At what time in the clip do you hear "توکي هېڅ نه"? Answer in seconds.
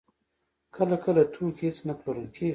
1.33-1.93